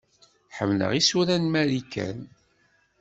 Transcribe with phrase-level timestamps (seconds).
[0.57, 2.19] Ḥemmleɣ isura n Marikan.